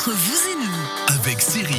Entre 0.00 0.12
vous 0.12 0.48
et 0.50 0.54
nous, 0.54 1.14
avec 1.14 1.42
Cyril. 1.42 1.76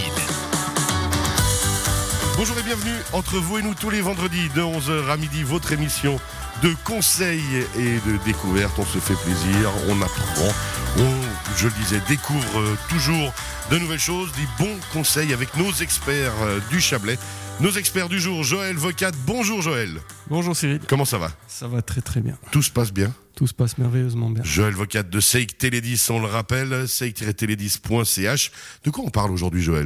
Bonjour 2.38 2.56
et 2.60 2.62
bienvenue 2.62 2.94
entre 3.14 3.40
vous 3.40 3.58
et 3.58 3.64
nous 3.64 3.74
tous 3.74 3.90
les 3.90 4.02
vendredis 4.02 4.48
de 4.50 4.62
11h 4.62 5.10
à 5.10 5.18
midi, 5.18 5.42
votre 5.42 5.72
émission 5.72 6.20
de 6.62 6.72
conseils 6.84 7.66
et 7.76 7.98
de 8.08 8.18
découvertes. 8.24 8.78
On 8.78 8.86
se 8.86 9.00
fait 9.00 9.16
plaisir, 9.16 9.72
on 9.90 10.00
apprend, 10.04 10.54
on, 11.00 11.12
je 11.58 11.66
le 11.66 11.74
disais, 11.74 12.00
découvre 12.08 12.78
toujours 12.90 13.34
de 13.72 13.80
nouvelles 13.80 13.98
choses, 13.98 14.32
des 14.34 14.64
bons 14.64 14.78
conseils 14.94 15.34
avec 15.34 15.58
nos 15.58 15.72
experts 15.74 16.34
euh, 16.44 16.60
du 16.70 16.80
Chablais. 16.80 17.18
Nos 17.62 17.72
experts 17.78 18.10
du 18.10 18.20
jour, 18.20 18.44
Joël 18.44 18.76
Vocat. 18.76 19.12
Bonjour 19.28 19.62
Joël. 19.62 20.00
Bonjour 20.30 20.56
Cyril. 20.56 20.80
Comment 20.88 21.06
ça 21.06 21.18
va? 21.20 21.32
Ça 21.48 21.68
va 21.68 21.82
très 21.82 22.02
très 22.02 22.20
bien. 22.22 22.38
Tout 22.52 22.64
se 22.64 22.72
passe 22.72 22.92
bien? 22.92 23.14
Tout 23.36 23.46
se 23.46 23.54
passe 23.54 23.78
merveilleusement 23.78 24.30
bien. 24.32 24.44
Joël 24.44 24.74
Vocat 24.74 25.04
de 25.04 25.20
Seik 25.20 25.58
Télédis, 25.58 26.08
on 26.10 26.20
le 26.20 26.26
rappelle, 26.28 26.88
seik-télédis.ch. 26.88 28.52
De 28.84 28.90
quoi 28.90 29.04
on 29.06 29.10
parle 29.10 29.32
aujourd'hui 29.32 29.62
Joël? 29.62 29.86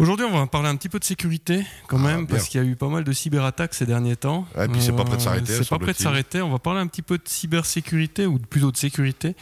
Aujourd'hui, 0.00 0.26
on 0.30 0.36
va 0.38 0.46
parler 0.46 0.68
un 0.68 0.76
petit 0.76 0.88
peu 0.88 0.98
de 1.00 1.04
sécurité 1.04 1.64
quand 1.88 1.98
Ah, 2.04 2.06
même, 2.16 2.26
parce 2.28 2.48
qu'il 2.48 2.60
y 2.60 2.64
a 2.64 2.66
eu 2.66 2.76
pas 2.76 2.88
mal 2.88 3.02
de 3.02 3.12
cyberattaques 3.12 3.74
ces 3.74 3.86
derniers 3.86 4.14
temps. 4.16 4.46
Euh, 4.56 4.62
Ouais, 4.62 4.68
puis 4.72 4.80
c'est 4.80 4.92
pas 4.92 5.04
prêt 5.04 5.16
de 5.16 5.22
s'arrêter, 5.22 5.52
C'est 5.52 5.68
pas 5.68 5.78
prêt 5.78 5.92
de 5.92 5.98
s'arrêter. 5.98 6.40
On 6.42 6.50
va 6.50 6.58
parler 6.60 6.80
un 6.80 6.86
petit 6.86 7.02
peu 7.02 7.18
de 7.18 7.22
cybersécurité, 7.26 8.26
ou 8.26 8.38
plutôt 8.38 8.70
de 8.70 8.76
sécurité. 8.76 9.34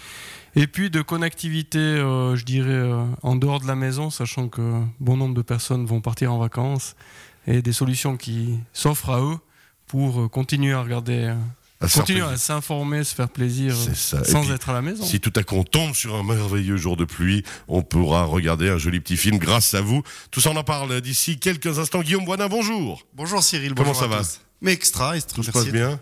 Et 0.54 0.66
puis 0.66 0.88
de 0.88 1.02
connectivité, 1.02 1.78
euh, 1.78 2.36
je 2.36 2.44
dirais, 2.44 2.70
euh, 2.70 3.04
en 3.22 3.36
dehors 3.36 3.60
de 3.60 3.66
la 3.66 3.74
maison, 3.76 4.08
sachant 4.10 4.48
que 4.48 4.80
bon 5.00 5.16
nombre 5.18 5.34
de 5.34 5.42
personnes 5.42 5.84
vont 5.84 6.00
partir 6.00 6.32
en 6.32 6.38
vacances, 6.38 6.96
et 7.46 7.62
des 7.62 7.72
solutions 7.72 8.16
qui 8.16 8.58
s'offrent 8.72 9.10
à 9.10 9.20
eux 9.20 9.38
pour 9.86 10.22
euh, 10.22 10.28
continuer 10.28 10.72
à 10.72 10.82
regarder, 10.82 11.24
euh, 11.24 11.34
À 11.80 11.88
continuer 11.88 12.22
à 12.22 12.36
s'informer, 12.36 13.04
se 13.04 13.14
faire 13.14 13.28
plaisir, 13.28 13.74
ça. 13.94 14.24
Sans 14.24 14.42
puis, 14.42 14.52
être 14.52 14.68
à 14.70 14.72
la 14.72 14.82
maison. 14.82 15.04
Si 15.04 15.20
tout 15.20 15.32
à 15.36 15.42
coup 15.42 15.56
on 15.56 15.64
tombe 15.64 15.94
sur 15.94 16.16
un 16.16 16.22
merveilleux 16.24 16.76
jour 16.76 16.96
de 16.96 17.04
pluie, 17.04 17.44
on 17.68 17.82
pourra 17.82 18.24
regarder 18.24 18.68
un 18.68 18.78
joli 18.78 19.00
petit 19.00 19.16
film 19.16 19.38
grâce 19.38 19.74
à 19.74 19.80
vous. 19.80 20.02
Tout 20.30 20.40
ça 20.40 20.50
on 20.50 20.56
en 20.56 20.64
parle 20.64 21.00
d'ici 21.00 21.38
quelques 21.38 21.78
instants. 21.78 22.00
Guillaume 22.00 22.24
Boinin, 22.24 22.48
bonjour. 22.48 23.06
Bonjour 23.14 23.42
Cyril, 23.42 23.74
Comment 23.74 23.90
bonjour 23.90 24.00
ça 24.00 24.06
à 24.06 24.08
va 24.08 24.18
tous. 24.18 24.40
Mais 24.60 24.72
extra, 24.72 25.16
extra. 25.16 25.36
Tout 25.36 25.42
se 25.42 25.50
passe 25.50 25.66
bien 25.66 26.00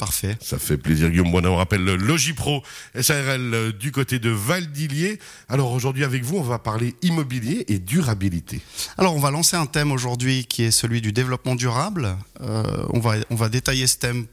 Parfait. 0.00 0.34
Ça 0.40 0.58
fait 0.58 0.78
plaisir 0.78 1.10
Guillaume. 1.10 1.34
On 1.34 1.56
rappelle 1.56 1.84
le 1.84 1.94
Logipro 1.94 2.62
SARL 2.98 3.52
euh, 3.52 3.70
du 3.70 3.92
côté 3.92 4.18
de 4.18 4.30
Valdilier. 4.30 5.18
Alors 5.50 5.72
aujourd'hui 5.72 6.04
avec 6.04 6.24
vous, 6.24 6.38
on 6.38 6.42
va 6.42 6.58
parler 6.58 6.94
immobilier 7.02 7.66
et 7.68 7.78
durabilité. 7.78 8.62
Alors 8.96 9.14
on 9.14 9.20
va 9.20 9.30
lancer 9.30 9.58
un 9.58 9.66
thème 9.66 9.92
aujourd'hui 9.92 10.46
qui 10.46 10.62
est 10.62 10.70
celui 10.70 11.02
du 11.02 11.12
développement 11.12 11.54
durable. 11.54 12.16
Euh, 12.40 12.64
on 12.94 12.98
va 12.98 13.16
on 13.28 13.34
va 13.34 13.50
détailler 13.50 13.86
ce 13.86 13.98
thème 13.98 14.24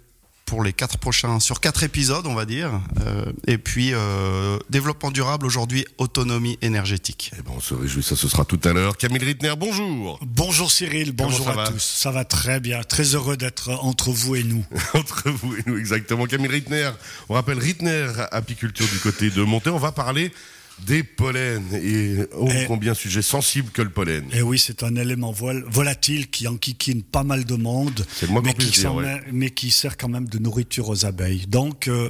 pour 0.48 0.64
les 0.64 0.73
quatre 0.73 0.98
prochains 0.98 1.40
sur 1.40 1.59
quatre 1.59 1.84
épisodes, 1.84 2.26
on 2.26 2.34
va 2.34 2.45
dire. 2.45 2.72
Euh, 3.06 3.26
et 3.45 3.58
puis 3.58 3.92
euh, 3.94 4.58
développement 4.70 5.12
durable 5.12 5.45
aujourd'hui, 5.45 5.86
autonomie 5.98 6.58
énergétique. 6.62 7.31
Eh 7.38 7.42
ben, 7.44 7.52
on 7.56 7.59
se 7.59 7.73
réjouit, 7.73 8.02
ça 8.02 8.16
ce 8.16 8.28
sera 8.28 8.45
tout 8.45 8.59
à 8.64 8.72
l'heure. 8.72 8.98
Camille 8.98 9.23
Rittner, 9.23 9.54
bonjour. 9.58 10.20
Bonjour 10.26 10.72
Cyril, 10.72 11.12
bonjour 11.12 11.50
à 11.50 11.67
tous. 11.67 11.84
Ça 11.84 12.12
va 12.12 12.23
très 12.23 12.62
bien, 12.62 12.81
très 12.81 13.14
heureux 13.14 13.36
d'être 13.36 13.72
entre 13.84 14.09
vous 14.12 14.36
et 14.36 14.44
nous. 14.44 14.66
Entre 14.94 15.30
vous 15.30 15.56
et 15.56 15.64
nous, 15.67 15.78
exactement. 15.78 16.26
Camille 16.26 16.48
Rittner, 16.48 16.89
on 17.28 17.34
rappelle 17.34 17.59
Rittner 17.59 18.08
Apiculture 18.32 18.88
du 18.88 19.00
côté 19.00 19.30
de 19.30 19.44
Monté. 19.44 19.70
On 19.70 19.78
va 19.78 19.92
parler 19.92 20.32
des 20.80 21.03
pollens 21.03 21.73
et 21.73 22.17
oh, 22.36 22.47
Eh. 22.52 22.66
combien 22.67 22.94
sujet 22.94 23.22
sensible 23.22 23.72
que 23.72 23.81
le 23.81 23.89
pollen. 23.89 24.25
Et 24.33 24.42
oui, 24.42 24.59
c'est 24.59 24.83
un 24.83 24.95
élément 24.95 25.31
vol- 25.31 25.66
volatile 25.67 26.30
qui 26.30 26.47
enquiquine 26.47 27.03
pas 27.03 27.23
mal 27.23 27.45
de 27.45 27.56
monde, 27.56 28.06
moins 28.30 28.42
mais, 28.44 28.53
qui 28.53 28.67
dire, 28.72 28.94
ouais. 28.94 29.22
mais 29.31 29.50
qui 29.50 29.72
sert 29.72 29.98
quand 29.98 30.09
même 30.09 30.28
de 30.30 30.38
nourriture 30.38 30.89
aux 30.89 31.05
abeilles. 31.05 31.45
Donc, 31.48 31.88
euh, 31.88 32.09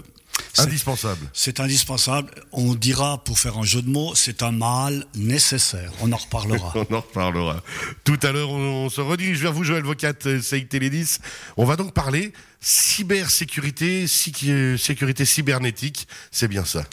c'est- 0.54 0.64
Indispensable. 0.64 1.26
c'est 1.34 1.60
indispensable. 1.60 2.30
On 2.52 2.76
dira, 2.76 3.24
pour 3.24 3.40
faire 3.40 3.58
un 3.58 3.64
jeu 3.64 3.82
de 3.82 3.90
mots, 3.90 4.14
c'est 4.16 4.44
un 4.44 4.52
mal 4.52 5.06
nécessaire. 5.16 5.92
On 6.02 6.12
en 6.12 6.18
reparlera. 6.18 6.74
On 6.90 6.94
en 6.94 7.00
reparlera. 7.02 7.64
Tout 8.04 8.20
à 8.22 8.32
l'heure, 8.32 8.50
on, 8.52 8.86
on 8.86 8.90
se 8.90 9.02
redirige 9.02 9.40
vers 9.42 9.54
vous, 9.54 9.64
Joël 9.64 9.84
Vocat, 9.84 10.14
euh, 10.26 10.42
Seik 10.42 10.70
Télédis. 10.70 11.18
On 11.56 11.66
va 11.66 11.76
donc 11.78 11.94
parler 11.94 12.34
cybersécurité, 12.62 14.06
cyc- 14.08 14.78
sécurité 14.78 15.26
cybernétique. 15.26 16.08
C'est 16.32 16.48
bien 16.48 16.66
ça. 16.66 16.84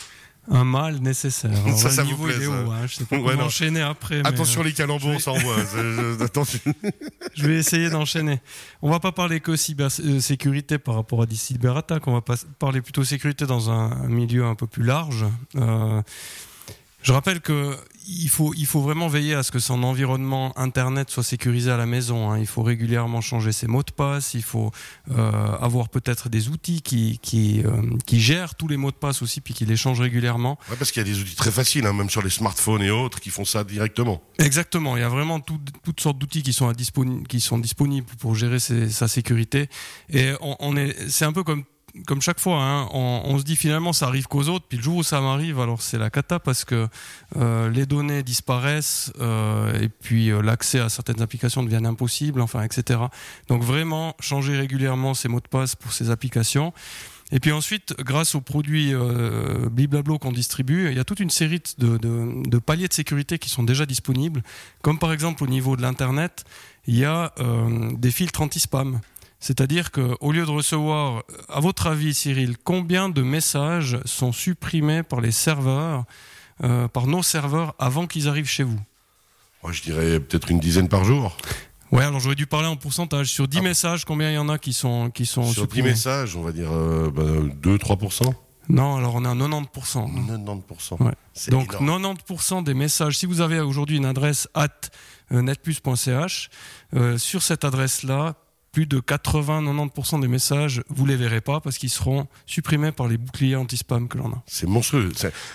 Un 0.50 0.64
mal 0.64 0.96
nécessaire. 0.98 1.50
Alors, 1.64 1.78
Ça, 1.78 1.88
le 1.88 1.94
ça 1.94 2.02
vous 2.02 2.10
niveau, 2.10 2.24
plaît, 2.24 2.34
il 2.36 2.42
est 2.42 2.46
haut, 2.46 2.70
hein. 2.70 2.86
Je 2.86 2.94
sais 2.96 3.04
pas 3.04 3.16
Ouais, 3.18 3.32
comment 3.32 3.44
enchaîner 3.44 3.80
après. 3.80 4.22
mais, 4.22 4.28
Attention 4.28 4.60
euh, 4.60 4.64
les 4.64 4.72
calembours, 4.72 5.20
ça 5.20 5.30
envoie. 5.32 5.56
Je- 5.74 6.22
Attention. 6.22 6.58
je 7.34 7.46
vais 7.46 7.54
essayer 7.56 7.88
d'enchaîner. 7.90 8.40
On 8.82 8.90
va 8.90 9.00
pas 9.00 9.12
parler 9.12 9.40
que 9.40 9.56
cybersécurité 9.56 10.78
par 10.78 10.96
rapport 10.96 11.22
à 11.22 11.26
des 11.26 11.36
cyberattaques. 11.36 12.06
On 12.06 12.12
va 12.12 12.20
pas- 12.20 12.36
parler 12.58 12.82
plutôt 12.82 13.04
sécurité 13.04 13.46
dans 13.46 13.70
un, 13.70 13.92
un 13.92 14.08
milieu 14.08 14.44
un 14.44 14.54
peu 14.54 14.66
plus 14.66 14.84
large. 14.84 15.24
Euh, 15.56 16.02
je 17.02 17.12
rappelle 17.12 17.40
que 17.40 17.76
il 18.06 18.28
faut, 18.28 18.52
il 18.56 18.66
faut 18.66 18.80
vraiment 18.80 19.08
veiller 19.08 19.34
à 19.34 19.42
ce 19.42 19.50
que 19.50 19.58
son 19.58 19.82
environnement 19.82 20.52
internet 20.58 21.10
soit 21.10 21.22
sécurisé 21.22 21.70
à 21.70 21.76
la 21.76 21.86
maison. 21.86 22.30
hein. 22.30 22.38
Il 22.38 22.46
faut 22.46 22.62
régulièrement 22.62 23.20
changer 23.20 23.52
ses 23.52 23.66
mots 23.66 23.82
de 23.82 23.90
passe. 23.92 24.34
Il 24.34 24.42
faut 24.42 24.70
euh, 25.10 25.52
avoir 25.60 25.88
peut-être 25.88 26.28
des 26.28 26.48
outils 26.48 26.82
qui, 26.82 27.18
qui, 27.22 27.62
euh, 27.64 27.70
qui 28.06 28.20
gèrent 28.20 28.54
tous 28.54 28.68
les 28.68 28.76
mots 28.76 28.90
de 28.90 28.96
passe 28.96 29.22
aussi, 29.22 29.40
puis 29.40 29.54
qui 29.54 29.64
les 29.66 29.76
changent 29.76 30.00
régulièrement. 30.00 30.58
Ouais, 30.70 30.76
parce 30.76 30.92
qu'il 30.92 31.06
y 31.06 31.10
a 31.10 31.12
des 31.12 31.20
outils 31.20 31.36
très 31.36 31.50
faciles, 31.50 31.86
hein, 31.86 31.92
même 31.92 32.10
sur 32.10 32.22
les 32.22 32.30
smartphones 32.30 32.82
et 32.82 32.90
autres, 32.90 33.20
qui 33.20 33.30
font 33.30 33.44
ça 33.44 33.64
directement. 33.64 34.22
Exactement, 34.38 34.96
il 34.96 35.00
y 35.00 35.04
a 35.04 35.08
vraiment 35.08 35.40
tout- 35.40 35.60
toutes 35.82 36.00
sortes 36.00 36.18
d'outils 36.18 36.42
qui 36.42 36.52
sont, 36.52 36.68
à 36.68 36.72
disponi- 36.72 37.24
qui 37.26 37.40
sont 37.40 37.58
disponibles 37.58 38.06
pour 38.18 38.34
gérer 38.34 38.58
ses- 38.60 38.90
sa 38.90 39.08
sécurité. 39.08 39.68
Et 40.10 40.32
on, 40.40 40.56
on 40.60 40.76
est, 40.76 41.08
c'est 41.08 41.24
un 41.24 41.32
peu 41.32 41.42
comme, 41.42 41.64
comme 42.06 42.20
chaque 42.20 42.40
fois, 42.40 42.60
hein, 42.60 42.88
on, 42.92 43.38
se 43.38 43.44
dit 43.44 43.56
finalement 43.56 43.92
ça 43.92 44.06
arrive 44.06 44.26
qu'aux 44.26 44.48
autres, 44.48 44.66
puis 44.68 44.78
le 44.78 44.82
jour 44.82 44.96
où 44.96 45.02
ça 45.02 45.20
m'arrive, 45.20 45.60
alors 45.60 45.80
c'est 45.80 45.98
la 45.98 46.10
cata 46.10 46.40
parce 46.40 46.64
que 46.64 46.88
euh, 47.36 47.70
les 47.70 47.86
données 47.86 48.22
disparaissent 48.22 49.12
euh, 49.20 49.80
et 49.80 49.88
puis 49.88 50.30
euh, 50.30 50.42
l'accès 50.42 50.80
à 50.80 50.88
certaines 50.88 51.22
applications 51.22 51.62
devient 51.62 51.84
impossible, 51.86 52.40
enfin, 52.40 52.62
etc. 52.62 53.00
Donc 53.48 53.62
vraiment 53.62 54.16
changer 54.18 54.56
régulièrement 54.56 55.14
ses 55.14 55.28
mots 55.28 55.40
de 55.40 55.48
passe 55.48 55.76
pour 55.76 55.92
ces 55.92 56.10
applications. 56.10 56.72
Et 57.32 57.40
puis 57.40 57.52
ensuite, 57.52 57.94
grâce 57.98 58.34
aux 58.34 58.40
produits 58.40 58.92
euh, 58.92 59.68
qu'on 60.20 60.32
distribue, 60.32 60.90
il 60.90 60.96
y 60.96 61.00
a 61.00 61.04
toute 61.04 61.20
une 61.20 61.30
série 61.30 61.62
de, 61.78 62.58
paliers 62.58 62.86
de 62.88 62.92
sécurité 62.92 63.38
qui 63.38 63.48
sont 63.48 63.62
déjà 63.62 63.86
disponibles. 63.86 64.42
Comme 64.82 64.98
par 64.98 65.12
exemple 65.12 65.42
au 65.42 65.46
niveau 65.46 65.76
de 65.76 65.82
l'Internet, 65.82 66.44
il 66.86 66.96
y 66.96 67.04
a 67.04 67.32
des 67.96 68.10
filtres 68.10 68.42
anti-spam. 68.42 69.00
C'est-à-dire 69.48 69.90
qu'au 69.92 70.32
lieu 70.32 70.46
de 70.46 70.50
recevoir, 70.50 71.22
à 71.50 71.60
votre 71.60 71.86
avis 71.86 72.14
Cyril, 72.14 72.56
combien 72.64 73.10
de 73.10 73.20
messages 73.20 73.98
sont 74.06 74.32
supprimés 74.32 75.02
par 75.02 75.20
les 75.20 75.32
serveurs, 75.32 76.04
euh, 76.62 76.88
par 76.88 77.06
nos 77.06 77.22
serveurs, 77.22 77.74
avant 77.78 78.06
qu'ils 78.06 78.26
arrivent 78.26 78.48
chez 78.48 78.62
vous? 78.62 78.80
Moi, 79.62 79.72
je 79.72 79.82
dirais 79.82 80.18
peut-être 80.18 80.50
une 80.50 80.60
dizaine 80.60 80.88
par 80.88 81.04
jour. 81.04 81.36
Ouais, 81.92 82.04
alors 82.04 82.20
j'aurais 82.20 82.36
dû 82.36 82.46
parler 82.46 82.68
en 82.68 82.76
pourcentage. 82.76 83.26
Sur 83.28 83.46
10 83.46 83.58
Ah. 83.58 83.62
messages, 83.62 84.06
combien 84.06 84.30
il 84.30 84.34
y 84.34 84.38
en 84.38 84.48
a 84.48 84.56
qui 84.58 84.72
sont, 84.72 85.10
qui 85.10 85.26
sont 85.26 85.42
Sur 85.42 85.52
10 85.52 85.60
supprimés? 85.60 85.88
messages, 85.90 86.36
on 86.36 86.42
va 86.42 86.52
dire 86.52 86.72
euh, 86.72 87.10
bah, 87.10 87.22
2-3%. 87.62 88.32
Non, 88.70 88.96
alors 88.96 89.14
on 89.16 89.26
est 89.26 89.28
à 89.28 89.34
90%. 89.34 90.08
90%. 90.10 91.02
Ouais. 91.04 91.12
C'est 91.34 91.50
Donc 91.50 91.74
énorme. 91.78 92.16
90% 92.16 92.64
des 92.64 92.72
messages, 92.72 93.18
si 93.18 93.26
vous 93.26 93.42
avez 93.42 93.60
aujourd'hui 93.60 93.98
une 93.98 94.06
adresse 94.06 94.48
at 94.54 94.68
euh, 95.32 95.42
netplus.ch, 95.42 96.48
euh, 96.94 97.18
sur 97.18 97.42
cette 97.42 97.64
adresse-là, 97.66 98.36
plus 98.74 98.86
de 98.86 98.98
80-90% 98.98 100.20
des 100.20 100.28
messages, 100.28 100.82
vous 100.88 101.06
les 101.06 101.16
verrez 101.16 101.40
pas 101.40 101.60
parce 101.60 101.78
qu'ils 101.78 101.90
seront 101.90 102.26
supprimés 102.44 102.90
par 102.92 103.06
les 103.08 103.16
boucliers 103.16 103.56
anti-spam 103.56 104.08
que 104.08 104.18
l'on 104.18 104.30
a. 104.32 104.42
C'est 104.46 104.66
monstrueux. 104.66 105.12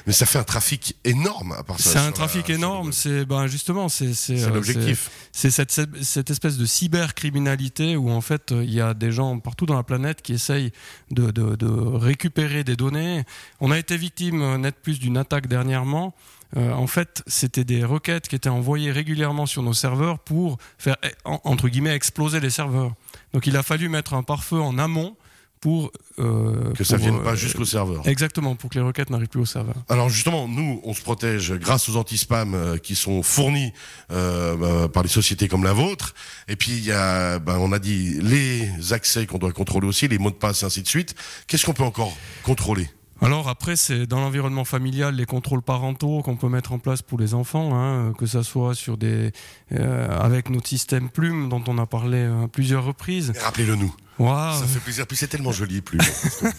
Mais 0.07 0.13
ça 0.13 0.25
fait 0.25 0.39
un 0.39 0.43
trafic 0.43 0.95
énorme 1.03 1.51
à 1.51 1.63
part 1.63 1.79
ça. 1.79 1.91
C'est 1.91 1.97
un 1.99 2.05
la- 2.05 2.11
trafic 2.13 2.49
énorme, 2.49 2.93
c'est 2.93 3.25
ben 3.25 3.45
justement 3.47 3.89
c'est 3.89 4.13
euh, 4.31 4.49
l'objectif. 4.53 5.11
c'est 5.31 5.51
cette, 5.51 5.71
cette, 6.01 6.29
espèce 6.31 6.57
de 6.57 6.65
cybercriminalité 6.65 7.95
où 7.97 8.09
en 8.09 8.21
fait 8.21 8.51
il 8.51 8.73
y 8.73 8.81
a 8.81 8.93
des 8.93 9.11
gens 9.11 9.37
partout 9.39 9.65
dans 9.65 9.75
la 9.75 9.83
planète 9.83 10.21
qui 10.21 10.33
essayent 10.33 10.71
de, 11.11 11.31
de, 11.31 11.55
de 11.55 11.67
récupérer 11.67 12.63
des 12.63 12.75
données. 12.75 13.25
On 13.59 13.71
a 13.71 13.77
été 13.77 13.97
victime 13.97 14.41
euh, 14.41 14.57
net 14.57 14.75
plus 14.81 14.99
d'une 14.99 15.17
attaque 15.17 15.47
dernièrement. 15.47 16.15
Euh, 16.57 16.71
en 16.71 16.87
fait, 16.87 17.21
c'était 17.27 17.63
des 17.63 17.83
requêtes 17.85 18.27
qui 18.27 18.35
étaient 18.35 18.49
envoyées 18.49 18.91
régulièrement 18.91 19.45
sur 19.45 19.61
nos 19.61 19.73
serveurs 19.73 20.17
pour 20.17 20.57
faire 20.79 20.95
eh, 21.03 21.09
en- 21.25 21.39
entre 21.43 21.67
guillemets 21.69 21.93
exploser 21.95 22.39
les 22.39 22.49
serveurs. 22.49 22.93
Donc 23.33 23.47
il 23.47 23.55
a 23.57 23.63
fallu 23.63 23.89
mettre 23.89 24.13
un 24.13 24.23
pare-feu 24.23 24.59
en 24.59 24.77
amont 24.77 25.15
pour 25.61 25.91
euh, 26.19 26.71
Que 26.73 26.83
ça 26.83 26.95
pour, 26.95 27.03
vienne 27.03 27.19
euh, 27.19 27.23
pas 27.23 27.35
jusqu'au 27.35 27.65
serveur. 27.65 28.07
Exactement, 28.07 28.55
pour 28.55 28.69
que 28.69 28.75
les 28.75 28.83
requêtes 28.83 29.09
n'arrivent 29.09 29.27
plus 29.27 29.41
au 29.41 29.45
serveur. 29.45 29.75
Alors 29.89 30.09
justement, 30.09 30.47
nous, 30.47 30.79
on 30.83 30.93
se 30.93 31.01
protège 31.01 31.53
grâce 31.53 31.89
aux 31.89 31.97
anti-spam 31.97 32.53
euh, 32.53 32.77
qui 32.77 32.95
sont 32.95 33.23
fournis 33.23 33.73
euh, 34.11 34.87
par 34.87 35.03
les 35.03 35.09
sociétés 35.09 35.47
comme 35.47 35.63
la 35.63 35.73
vôtre. 35.73 36.13
Et 36.47 36.55
puis 36.55 36.71
il 36.71 36.85
y 36.85 36.91
a, 36.91 37.39
bah, 37.39 37.57
on 37.59 37.71
a 37.71 37.79
dit 37.79 38.19
les 38.21 38.93
accès 38.93 39.25
qu'on 39.25 39.37
doit 39.37 39.51
contrôler 39.51 39.87
aussi, 39.87 40.07
les 40.07 40.17
mots 40.17 40.31
de 40.31 40.35
passe 40.35 40.63
et 40.63 40.65
ainsi 40.65 40.81
de 40.81 40.87
suite. 40.87 41.15
Qu'est-ce 41.47 41.65
qu'on 41.65 41.73
peut 41.73 41.83
encore 41.83 42.15
contrôler? 42.43 42.89
Alors 43.21 43.49
après, 43.49 43.75
c'est 43.75 44.05
dans 44.05 44.19
l'environnement 44.19 44.65
familial 44.65 45.15
les 45.15 45.25
contrôles 45.25 45.61
parentaux 45.61 46.21
qu'on 46.21 46.37
peut 46.37 46.49
mettre 46.49 46.71
en 46.71 46.79
place 46.79 47.01
pour 47.01 47.19
les 47.19 47.33
enfants, 47.33 47.75
hein, 47.75 48.13
que 48.17 48.25
ça 48.25 48.43
soit 48.43 48.75
sur 48.75 48.97
des 48.97 49.31
euh, 49.73 50.19
avec 50.19 50.49
notre 50.49 50.67
système 50.67 51.09
Plume 51.09 51.49
dont 51.49 51.63
on 51.67 51.77
a 51.77 51.85
parlé 51.85 52.25
à 52.25 52.47
plusieurs 52.47 52.85
reprises. 52.85 53.33
Rappelez-le 53.41 53.75
nous. 53.75 53.93
Wow. 54.19 54.53
Ça 54.53 54.65
fait 54.67 54.79
plaisir. 54.79 55.07
Puis 55.07 55.17
c'est 55.17 55.27
tellement 55.27 55.51
joli, 55.51 55.81
Plume. 55.81 56.01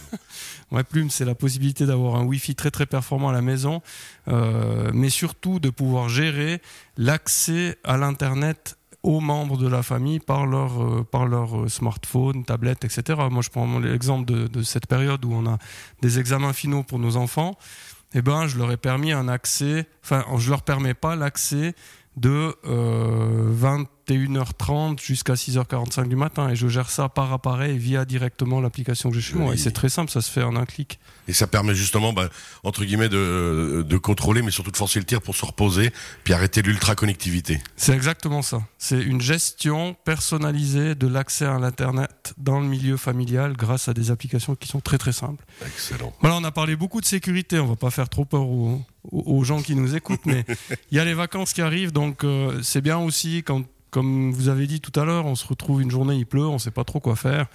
ouais, 0.73 0.83
Plume, 0.83 1.11
c'est 1.11 1.25
la 1.25 1.35
possibilité 1.35 1.87
d'avoir 1.87 2.17
un 2.17 2.25
Wi-Fi 2.25 2.55
très 2.55 2.71
très 2.71 2.87
performant 2.87 3.29
à 3.29 3.33
la 3.33 3.43
maison, 3.43 3.83
euh, 4.29 4.91
mais 4.95 5.11
surtout 5.11 5.61
de 5.61 5.71
pouvoir 5.71 6.09
gérer 6.09 6.61
l'accès 6.97 7.79
à 7.85 7.97
l'internet 7.97 8.77
aux 9.03 9.21
membres 9.21 9.57
de 9.57 9.67
la 9.67 9.83
famille 9.83 10.21
par 10.21 10.47
leur, 10.47 10.83
euh, 10.83 11.05
par 11.05 11.27
leur 11.27 11.63
euh, 11.63 11.69
smartphone, 11.69 12.45
tablette, 12.45 12.85
etc. 12.85 13.21
Moi, 13.31 13.43
je 13.43 13.51
prends 13.51 13.79
l'exemple 13.79 14.27
de, 14.27 14.63
cette 14.63 14.87
période 14.87 15.25
où 15.25 15.33
on 15.33 15.47
a 15.47 15.59
des 16.03 16.19
examens 16.19 16.53
finaux 16.53 16.83
pour 16.83 16.99
nos 16.99 17.17
enfants. 17.17 17.57
Eh 18.13 18.23
ben, 18.23 18.47
je 18.47 18.59
leur 18.59 18.71
ai 18.73 18.77
permis 18.77 19.13
un 19.13 19.29
accès, 19.29 19.87
enfin, 20.05 20.25
je 20.37 20.51
leur 20.51 20.63
permets 20.63 20.95
pas 20.95 21.17
l'accès 21.17 21.75
de 22.17 22.55
euh, 22.67 23.47
21h30 24.19 25.01
jusqu'à 25.01 25.35
6h45 25.35 26.09
du 26.09 26.17
matin 26.17 26.49
et 26.49 26.57
je 26.57 26.69
gère 26.69 26.91
ça 26.91 27.09
par 27.09 27.33
appareil 27.33 27.79
via 27.79 28.05
directement 28.05 28.61
l'application 28.61 29.11
que 29.11 29.17
j'ai 29.17 29.23
chez 29.23 29.37
moi. 29.37 29.55
Et 29.55 29.57
c'est 29.57 29.71
très 29.71 29.89
simple, 29.89 30.11
ça 30.11 30.21
se 30.21 30.31
fait 30.31 30.43
en 30.43 30.57
un 30.57 30.67
clic. 30.67 30.99
Et 31.29 31.33
ça 31.33 31.47
permet 31.47 31.75
justement, 31.75 32.13
bah, 32.13 32.29
entre 32.65 32.85
guillemets, 32.85 33.09
de, 33.09 33.85
de, 33.87 33.99
contrôler, 33.99 34.43
mais 34.43 34.51
surtout 34.51 34.71
de 34.71 34.77
forcer 34.77 34.99
le 34.99 35.05
tir 35.05 35.23
pour 35.23 35.37
se 35.37 35.45
reposer, 35.45 35.93
puis 36.25 36.35
arrêter 36.35 36.63
l'ultra-connectivité. 36.63 37.61
C'est 37.77 37.93
exactement 37.93 38.43
ça. 38.43 38.63
C'est 38.79 39.01
une 39.01 39.21
gestion 39.21 39.97
personnalisée 40.05 40.95
de 40.95 41.07
l'accès 41.07 41.45
à 41.45 41.59
l'Internet 41.59 42.35
dans 42.39 42.61
le 42.61 42.67
milieu 42.67 42.97
familial 42.97 43.57
grâce 43.57 43.89
à 43.89 43.95
des 43.95 44.11
applications 44.11 44.55
qui 44.57 44.69
sont 44.69 44.81
très 44.81 44.99
très 44.99 45.13
simples. 45.13 45.45
Excellent. 45.65 46.13
Voilà, 46.21 46.37
on 46.37 46.45
a 46.45 46.51
parlé 46.51 46.77
beaucoup 46.77 47.01
de 47.01 47.07
sécurité, 47.07 47.59
on 47.59 47.67
va 47.67 47.77
pas 47.77 47.91
faire 47.91 48.09
trop 48.09 48.25
peur 48.25 48.43
aux, 48.43 48.83
aux 49.13 49.45
gens 49.45 49.63
qui 49.63 49.75
nous 49.75 49.95
écoutent, 49.95 50.27
mais 50.27 50.45
il 50.91 50.97
y 50.97 51.01
a 51.01 51.05
les 51.05 51.15
vacances 51.15 51.53
qui 51.53 51.63
arrivent, 51.63 51.93
donc 51.93 52.25
euh, 52.25 52.61
c'est 52.63 52.81
bien 52.81 52.99
aussi 52.99 53.39
quand 53.39 53.65
comme 53.91 54.33
vous 54.33 54.49
avez 54.49 54.67
dit 54.67 54.81
tout 54.81 54.99
à 54.99 55.05
l'heure, 55.05 55.27
on 55.27 55.35
se 55.35 55.47
retrouve 55.47 55.83
une 55.83 55.91
journée, 55.91 56.17
il 56.17 56.27
pleut, 56.27 56.47
on 56.47 56.55
ne 56.55 56.59
sait 56.59 56.71
pas 56.71 56.85
trop 56.85 57.01
quoi 57.01 57.17
faire. 57.17 57.47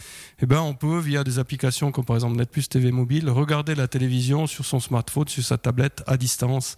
Eh 0.42 0.46
ben, 0.46 0.60
on 0.60 0.74
peut, 0.74 1.00
via 1.00 1.24
des 1.24 1.40
applications 1.40 1.92
comme 1.92 2.06
par 2.06 2.16
exemple 2.16 2.36
NetPlus 2.36 2.64
TV 2.64 2.92
Mobile, 2.92 3.30
regarder 3.30 3.76
la 3.76 3.88
télévision 3.88 4.48
sur 4.48 4.66
son 4.66 4.80
smartphone, 4.80 5.28
sur 5.28 5.44
sa 5.44 5.58
tablette, 5.58 6.04
à 6.08 6.18
distance, 6.18 6.76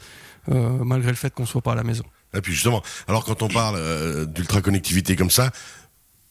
euh, 0.50 0.84
malgré 0.84 1.10
le 1.10 1.18
fait 1.18 1.34
qu'on 1.34 1.46
soit 1.46 1.62
pas 1.62 1.74
à 1.74 1.76
la 1.76 1.84
maison. 1.84 2.04
Et 2.34 2.42
puis 2.42 2.54
justement, 2.54 2.84
alors 3.08 3.24
quand 3.24 3.42
on 3.42 3.48
parle 3.48 3.76
euh, 3.78 4.26
d'ultra 4.26 4.62
connectivité 4.62 5.16
comme 5.16 5.32
ça, 5.32 5.52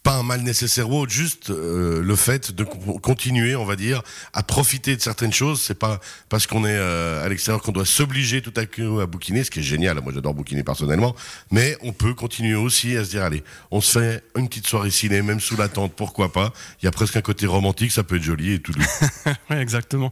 pas 0.07 0.15
un 0.15 0.23
mal 0.23 0.43
nécessaire 0.43 0.89
ou 0.89 1.01
autre, 1.01 1.11
juste 1.11 1.51
euh, 1.51 2.01
le 2.01 2.15
fait 2.15 2.53
de 2.53 2.63
continuer, 2.63 3.57
on 3.57 3.65
va 3.65 3.75
dire, 3.75 4.03
à 4.33 4.45
profiter 4.45 4.95
de 4.95 5.01
certaines 5.01 5.33
choses. 5.33 5.61
C'est 5.61 5.77
pas 5.77 5.99
parce 6.29 6.47
qu'on 6.47 6.65
est 6.65 6.77
euh, 6.77 7.25
à 7.25 7.29
l'extérieur 7.29 7.61
qu'on 7.61 7.73
doit 7.73 7.85
s'obliger 7.85 8.41
tout 8.41 8.53
à 8.55 8.67
coup 8.67 9.01
à 9.01 9.07
bouquiner, 9.07 9.43
ce 9.43 9.51
qui 9.51 9.59
est 9.59 9.65
génial. 9.65 10.01
Moi, 10.01 10.13
j'adore 10.15 10.33
bouquiner 10.33 10.63
personnellement, 10.63 11.17
mais 11.51 11.77
on 11.83 11.93
peut 11.93 12.15
continuer 12.15 12.55
aussi 12.55 12.97
à 12.97 13.05
se 13.05 13.11
dire, 13.11 13.25
allez, 13.25 13.43
on 13.73 13.81
se 13.81 13.99
fait 13.99 14.23
une 14.37 14.47
petite 14.47 14.69
soirée 14.69 14.93
ciné, 14.93 15.23
même 15.23 15.41
sous 15.41 15.57
la 15.57 15.67
tente, 15.67 15.93
pourquoi 15.97 16.33
pas. 16.33 16.53
Il 16.81 16.85
y 16.85 16.89
a 16.89 16.93
presque 16.93 17.17
un 17.17 17.21
côté 17.21 17.47
romantique, 17.47 17.91
ça 17.91 18.05
peut 18.05 18.15
être 18.15 18.23
joli 18.23 18.53
et 18.53 18.61
tout 18.61 18.75
oui, 18.79 19.25
exactement. 19.57 20.11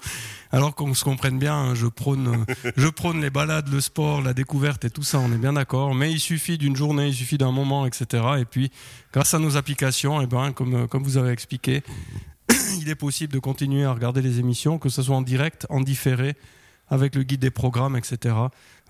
Alors 0.54 0.76
qu'on 0.76 0.94
se 0.94 1.02
comprenne 1.02 1.36
bien, 1.36 1.54
hein, 1.54 1.74
je 1.74 1.86
prône, 1.88 2.46
je 2.76 2.86
prône 2.86 3.20
les 3.20 3.30
balades, 3.30 3.68
le 3.72 3.80
sport, 3.80 4.22
la 4.22 4.34
découverte 4.34 4.84
et 4.84 4.90
tout 4.90 5.02
ça, 5.02 5.18
on 5.18 5.32
est 5.32 5.36
bien 5.36 5.54
d'accord. 5.54 5.96
Mais 5.96 6.12
il 6.12 6.20
suffit 6.20 6.58
d'une 6.58 6.76
journée, 6.76 7.08
il 7.08 7.14
suffit 7.14 7.38
d'un 7.38 7.50
moment, 7.50 7.86
etc. 7.86 8.22
Et 8.38 8.44
puis, 8.44 8.70
grâce 9.12 9.34
à 9.34 9.40
nos 9.40 9.56
et 9.88 10.24
eh 10.24 10.26
ben, 10.26 10.52
comme, 10.52 10.88
comme 10.88 11.02
vous 11.02 11.16
avez 11.16 11.30
expliqué, 11.30 11.82
il 12.80 12.88
est 12.88 12.94
possible 12.94 13.32
de 13.32 13.38
continuer 13.38 13.84
à 13.84 13.92
regarder 13.92 14.22
les 14.22 14.38
émissions, 14.38 14.78
que 14.78 14.88
ce 14.88 15.02
soit 15.02 15.16
en 15.16 15.22
direct, 15.22 15.66
en 15.68 15.80
différé, 15.80 16.36
avec 16.88 17.14
le 17.14 17.22
guide 17.22 17.40
des 17.40 17.50
programmes, 17.50 17.96
etc. 17.96 18.34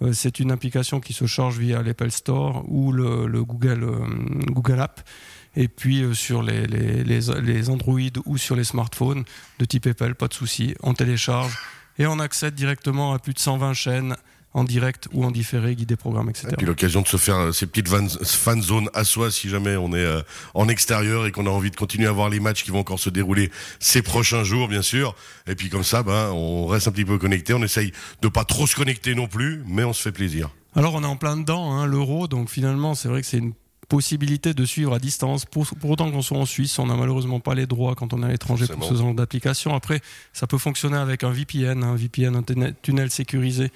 Euh, 0.03 0.13
c'est 0.13 0.41
une 0.41 0.51
application 0.51 1.01
qui 1.01 1.13
se 1.13 1.27
charge 1.27 1.59
via 1.59 1.83
l'Apple 1.83 2.11
Store 2.11 2.65
ou 2.69 2.93
le, 2.93 3.45
Google, 3.45 3.85
euh, 3.85 4.07
Google 4.49 4.81
App 4.81 5.09
et 5.57 5.69
puis 5.69 6.03
euh, 6.03 6.15
sur 6.15 6.43
les, 6.43 6.67
les, 6.67 7.05
les, 7.05 7.71
Android 7.71 8.01
ou 8.27 8.37
sur 8.37 8.57
les 8.57 8.65
smartphones 8.65 9.25
de 9.59 9.65
type 9.65 9.87
Apple, 9.87 10.15
pas 10.15 10.29
de 10.29 10.35
souci, 10.35 10.75
on 10.83 10.95
télécharge 10.95 11.57
et 11.99 12.07
on 12.07 12.19
accède 12.19 12.55
directement 12.55 13.13
à 13.13 13.19
plus 13.19 13.35
de 13.35 13.39
120 13.39 13.73
chaînes 13.75 14.17
en 14.55 14.63
direct 14.63 15.09
ou 15.13 15.25
en 15.25 15.33
différé, 15.33 15.75
guidé 15.75 15.97
programme, 15.97 16.31
etc. 16.31 16.49
Et 16.53 16.57
puis 16.57 16.67
l'occasion 16.67 17.03
de 17.03 17.09
se 17.09 17.17
faire 17.17 17.37
euh, 17.37 17.53
ces 17.53 17.67
petites 17.67 17.89
fan 17.89 18.63
zones 18.63 18.89
à 18.95 19.03
soi 19.03 19.33
si 19.33 19.49
jamais 19.49 19.77
on 19.77 19.93
est 19.93 20.05
euh, 20.05 20.23
en 20.55 20.69
extérieur 20.69 21.27
et 21.27 21.33
qu'on 21.33 21.47
a 21.47 21.51
envie 21.51 21.73
de 21.73 21.77
continuer 21.77 22.07
à 22.07 22.13
voir 22.13 22.31
les 22.31 22.39
matchs 22.39 22.63
qui 22.63 22.71
vont 22.71 22.79
encore 22.79 23.01
se 23.01 23.11
dérouler 23.11 23.51
ces 23.81 24.01
prochains 24.01 24.45
jours, 24.45 24.69
bien 24.69 24.83
sûr. 24.83 25.17
Et 25.49 25.57
puis 25.57 25.69
comme 25.69 25.85
ça, 25.85 26.05
ben, 26.05 26.31
on 26.31 26.67
reste 26.67 26.87
un 26.87 26.93
petit 26.93 27.05
peu 27.05 27.19
connecté. 27.19 27.53
On 27.53 27.63
essaye 27.63 27.93
de 28.23 28.29
pas 28.29 28.45
trop 28.45 28.67
se 28.67 28.77
connecter 28.77 29.15
non 29.17 29.27
plus, 29.27 29.65
mais 29.67 29.83
on 29.83 29.93
se 29.93 30.03
fait 30.03 30.13
plaisir. 30.13 30.51
Alors 30.77 30.95
on 30.95 31.03
est 31.03 31.07
en 31.07 31.17
plein 31.17 31.37
dedans, 31.37 31.73
hein, 31.73 31.87
l'euro, 31.87 32.27
donc 32.27 32.49
finalement 32.49 32.95
c'est 32.95 33.09
vrai 33.09 33.21
que 33.21 33.27
c'est 33.27 33.39
une 33.39 33.53
possibilité 33.89 34.55
de 34.55 34.65
suivre 34.65 34.95
à 34.95 34.99
distance. 34.99 35.45
Pour, 35.45 35.67
autant 35.85 36.11
qu'on 36.11 36.23
soit 36.23 36.39
en 36.39 36.47
Suisse, 36.47 36.79
on 36.79 36.87
n'a 36.87 36.97
malheureusement 36.97 37.41
pas 37.41 37.55
les 37.55 37.67
droits 37.67 37.95
quand 37.95 38.13
on 38.13 38.23
est 38.23 38.27
à 38.27 38.29
l'étranger 38.29 38.67
pour 38.67 38.85
ce 38.85 38.95
genre 38.95 39.15
d'application. 39.15 39.75
Après, 39.75 40.01
ça 40.33 40.47
peut 40.47 40.59
fonctionner 40.59 40.97
avec 40.97 41.23
un 41.23 41.31
VPN, 41.31 41.85
un 41.85 41.95
VPN, 41.95 42.37
un 42.37 42.73
tunnel 42.83 43.11
sécurisé 43.11 43.71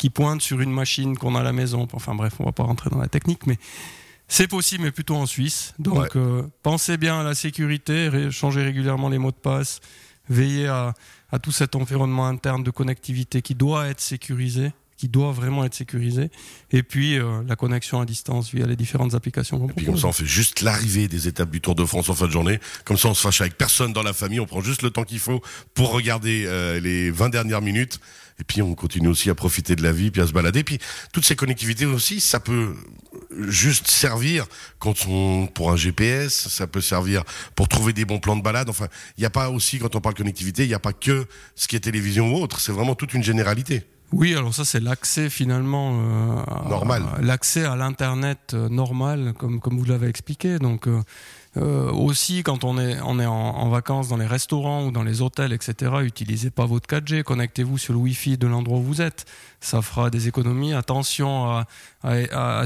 qui 0.00 0.08
pointe 0.08 0.40
sur 0.40 0.62
une 0.62 0.72
machine 0.72 1.14
qu'on 1.18 1.34
a 1.34 1.40
à 1.40 1.42
la 1.42 1.52
maison. 1.52 1.86
Enfin 1.92 2.14
bref, 2.14 2.32
on 2.38 2.44
va 2.44 2.52
pas 2.52 2.62
rentrer 2.62 2.88
dans 2.88 2.98
la 2.98 3.08
technique, 3.08 3.46
mais 3.46 3.58
c'est 4.28 4.48
possible, 4.48 4.84
mais 4.84 4.92
plutôt 4.92 5.14
en 5.14 5.26
Suisse. 5.26 5.74
Donc 5.78 6.16
euh, 6.16 6.42
pensez 6.62 6.96
bien 6.96 7.20
à 7.20 7.22
la 7.22 7.34
sécurité, 7.34 8.30
changez 8.30 8.62
régulièrement 8.62 9.10
les 9.10 9.18
mots 9.18 9.30
de 9.30 9.36
passe, 9.36 9.80
veillez 10.30 10.68
à, 10.68 10.94
à 11.30 11.38
tout 11.38 11.52
cet 11.52 11.76
environnement 11.76 12.26
interne 12.26 12.62
de 12.62 12.70
connectivité 12.70 13.42
qui 13.42 13.54
doit 13.54 13.88
être 13.88 14.00
sécurisé 14.00 14.72
qui 15.00 15.08
doit 15.08 15.32
vraiment 15.32 15.64
être 15.64 15.74
sécurisé. 15.74 16.28
Et 16.72 16.82
puis 16.82 17.18
euh, 17.18 17.42
la 17.48 17.56
connexion 17.56 18.02
à 18.02 18.04
distance 18.04 18.52
via 18.52 18.66
les 18.66 18.76
différentes 18.76 19.14
applications 19.14 19.58
qu'on 19.58 19.70
Et 19.70 19.72
puis 19.72 19.86
comme 19.86 19.96
ça, 19.96 20.08
on 20.08 20.12
fait 20.12 20.26
juste 20.26 20.60
l'arrivée 20.60 21.08
des 21.08 21.26
étapes 21.26 21.50
du 21.50 21.62
Tour 21.62 21.74
de 21.74 21.86
France 21.86 22.10
en 22.10 22.14
fin 22.14 22.26
de 22.26 22.30
journée. 22.30 22.60
Comme 22.84 22.98
ça, 22.98 23.08
on 23.08 23.14
se 23.14 23.22
fâche 23.22 23.40
avec 23.40 23.56
personne 23.56 23.94
dans 23.94 24.02
la 24.02 24.12
famille. 24.12 24.40
On 24.40 24.46
prend 24.46 24.60
juste 24.60 24.82
le 24.82 24.90
temps 24.90 25.04
qu'il 25.04 25.18
faut 25.18 25.40
pour 25.72 25.90
regarder 25.92 26.44
euh, 26.46 26.80
les 26.80 27.10
20 27.10 27.30
dernières 27.30 27.62
minutes. 27.62 27.98
Et 28.40 28.44
puis 28.44 28.62
on 28.62 28.74
continue 28.74 29.08
aussi 29.08 29.30
à 29.30 29.34
profiter 29.34 29.76
de 29.76 29.82
la 29.82 29.92
vie, 29.92 30.10
puis 30.10 30.22
à 30.22 30.26
se 30.26 30.32
balader. 30.32 30.64
Puis 30.64 30.78
toutes 31.12 31.24
ces 31.24 31.36
connectivités 31.36 31.86
aussi, 31.86 32.20
ça 32.20 32.40
peut 32.40 32.74
juste 33.40 33.88
servir 33.88 34.46
quand 34.78 35.06
on, 35.08 35.46
pour 35.46 35.70
un 35.70 35.76
GPS, 35.76 36.48
ça 36.48 36.66
peut 36.66 36.80
servir 36.80 37.22
pour 37.54 37.68
trouver 37.68 37.92
des 37.92 38.04
bons 38.04 38.18
plans 38.18 38.36
de 38.36 38.42
balade. 38.42 38.68
Enfin, 38.68 38.88
il 39.18 39.20
n'y 39.20 39.26
a 39.26 39.30
pas 39.30 39.50
aussi, 39.50 39.78
quand 39.78 39.94
on 39.94 40.00
parle 40.00 40.14
connectivité, 40.14 40.64
il 40.64 40.68
n'y 40.68 40.74
a 40.74 40.80
pas 40.80 40.92
que 40.92 41.26
ce 41.54 41.68
qui 41.68 41.76
est 41.76 41.80
télévision 41.80 42.32
ou 42.32 42.42
autre. 42.42 42.60
C'est 42.60 42.72
vraiment 42.72 42.94
toute 42.94 43.14
une 43.14 43.22
généralité. 43.22 43.84
Oui, 44.12 44.34
alors 44.34 44.52
ça 44.52 44.64
c'est 44.64 44.80
l'accès 44.80 45.30
finalement 45.30 46.00
euh, 46.00 46.68
normal, 46.68 47.04
l'accès 47.20 47.64
à 47.64 47.76
l'internet 47.76 48.54
euh, 48.54 48.68
normal, 48.68 49.34
comme 49.38 49.60
comme 49.60 49.78
vous 49.78 49.84
l'avez 49.84 50.08
expliqué. 50.08 50.58
Donc 50.58 50.88
euh, 50.88 51.00
euh, 51.56 51.90
aussi 51.90 52.44
quand 52.44 52.62
on 52.62 52.78
est 52.78 53.00
on 53.04 53.18
est 53.18 53.26
en, 53.26 53.32
en, 53.32 53.68
vacances 53.70 54.08
dans 54.08 54.16
les 54.16 54.26
restaurants 54.26 54.86
ou 54.86 54.92
dans 54.92 55.02
les 55.02 55.20
hôtels, 55.20 55.52
etc. 55.52 55.92
Utilisez 56.04 56.50
pas 56.50 56.64
votre 56.64 56.88
4G, 56.88 57.24
connectez-vous 57.24 57.76
sur 57.76 57.92
le 57.92 57.98
Wi-Fi 57.98 58.38
de 58.38 58.46
l'endroit 58.46 58.78
où 58.78 58.82
vous 58.82 59.02
êtes. 59.02 59.26
Ça 59.60 59.82
fera 59.82 60.10
des 60.10 60.28
économies. 60.28 60.74
Attention 60.74 61.50
à 61.50 61.66
à, 62.02 62.14
à, 62.32 62.64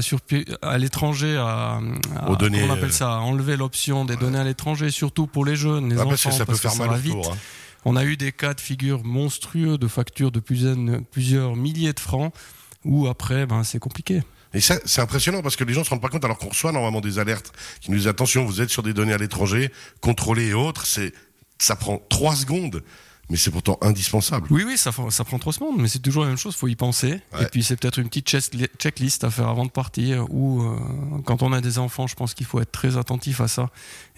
à, 0.61 0.77
l'étranger, 0.77 1.35
à, 1.35 1.79
à 2.15 2.35
données, 2.35 2.63
on 2.63 2.71
appelle 2.71 2.93
ça, 2.93 3.19
enlever 3.19 3.57
l'option 3.57 4.05
des 4.05 4.15
données 4.15 4.39
à 4.39 4.43
l'étranger, 4.43 4.91
surtout 4.91 5.27
pour 5.27 5.45
les 5.45 5.55
jeunes, 5.55 5.89
les 5.89 5.99
enfants, 5.99 6.09
parce 6.09 6.23
que 6.23 6.31
ça 6.31 6.45
peut 6.45 6.55
faire 6.55 6.75
mal 6.75 6.97
vite. 6.97 7.15
Hein. 7.15 7.35
On 7.85 7.95
a 7.95 8.03
eu 8.05 8.17
des 8.17 8.31
cas 8.31 8.53
de 8.53 8.61
figures 8.61 9.03
monstrueux 9.03 9.77
de 9.77 9.87
factures 9.87 10.31
de 10.31 10.39
plusieurs, 10.39 10.77
plusieurs 11.11 11.55
milliers 11.55 11.93
de 11.93 11.99
francs 11.99 12.33
où 12.83 13.07
après, 13.07 13.45
ben, 13.45 13.63
c'est 13.63 13.79
compliqué. 13.79 14.21
Et 14.55 14.61
ça, 14.61 14.79
c'est 14.85 15.01
impressionnant 15.01 15.41
parce 15.41 15.55
que 15.55 15.63
les 15.63 15.73
gens 15.73 15.83
se 15.83 15.89
rendent 15.89 16.01
pas 16.01 16.09
compte 16.09 16.25
alors 16.25 16.37
qu'on 16.37 16.49
reçoit 16.49 16.71
normalement 16.71 17.01
des 17.01 17.19
alertes 17.19 17.51
qui 17.81 17.91
nous 17.91 17.97
disent 17.97 18.07
attention, 18.07 18.45
vous 18.45 18.61
êtes 18.61 18.69
sur 18.69 18.83
des 18.83 18.93
données 18.93 19.13
à 19.13 19.17
l'étranger, 19.17 19.71
contrôlées 20.01 20.47
et 20.47 20.53
autres. 20.53 20.87
C'est, 20.87 21.13
ça 21.59 21.75
prend 21.75 22.01
trois 22.09 22.35
secondes 22.35 22.81
mais 23.29 23.37
c'est 23.37 23.51
pourtant 23.51 23.77
indispensable. 23.81 24.47
Oui, 24.51 24.63
oui, 24.65 24.77
ça, 24.77 24.91
ça 25.09 25.23
prend 25.23 25.39
trois 25.39 25.53
semaines, 25.53 25.73
mais 25.77 25.87
c'est 25.87 25.99
toujours 25.99 26.23
la 26.23 26.29
même 26.29 26.37
chose, 26.37 26.55
faut 26.55 26.67
y 26.67 26.75
penser. 26.75 27.21
Et 27.39 27.45
puis 27.45 27.63
c'est 27.63 27.75
peut-être 27.75 27.99
une 27.99 28.07
petite 28.07 28.27
checklist 28.27 29.23
à 29.23 29.31
faire 29.31 29.47
avant 29.47 29.65
de 29.65 29.71
partir, 29.71 30.27
ou 30.29 30.61
euh, 30.61 30.77
quand 31.25 31.41
on 31.41 31.51
a 31.51 31.61
des 31.61 31.79
enfants, 31.79 32.07
je 32.07 32.15
pense 32.15 32.33
qu'il 32.33 32.45
faut 32.45 32.59
être 32.59 32.71
très 32.71 32.97
attentif 32.97 33.41
à 33.41 33.47
ça, 33.47 33.69